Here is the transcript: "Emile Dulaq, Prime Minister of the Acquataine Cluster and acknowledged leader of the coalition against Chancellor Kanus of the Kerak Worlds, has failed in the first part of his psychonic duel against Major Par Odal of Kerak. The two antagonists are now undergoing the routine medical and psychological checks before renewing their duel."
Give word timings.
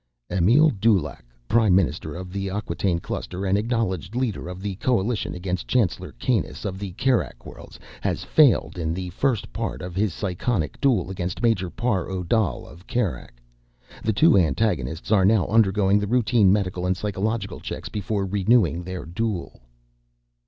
"Emile 0.31 0.71
Dulaq, 0.71 1.23
Prime 1.47 1.75
Minister 1.75 2.15
of 2.15 2.33
the 2.33 2.47
Acquataine 2.47 2.99
Cluster 2.99 3.45
and 3.45 3.55
acknowledged 3.55 4.15
leader 4.15 4.47
of 4.49 4.59
the 4.59 4.73
coalition 4.77 5.35
against 5.35 5.67
Chancellor 5.67 6.11
Kanus 6.13 6.65
of 6.65 6.79
the 6.79 6.93
Kerak 6.93 7.45
Worlds, 7.45 7.79
has 8.01 8.23
failed 8.23 8.79
in 8.79 8.95
the 8.95 9.11
first 9.11 9.53
part 9.53 9.79
of 9.83 9.93
his 9.93 10.11
psychonic 10.11 10.81
duel 10.81 11.11
against 11.11 11.43
Major 11.43 11.69
Par 11.69 12.09
Odal 12.09 12.65
of 12.65 12.87
Kerak. 12.87 13.39
The 14.03 14.11
two 14.11 14.35
antagonists 14.35 15.11
are 15.11 15.23
now 15.23 15.45
undergoing 15.45 15.99
the 15.99 16.07
routine 16.07 16.51
medical 16.51 16.87
and 16.87 16.97
psychological 16.97 17.59
checks 17.59 17.87
before 17.89 18.25
renewing 18.25 18.81
their 18.81 19.05
duel." 19.05 19.61